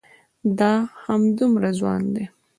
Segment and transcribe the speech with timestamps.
[0.57, 2.13] دای همدومره ځوان و.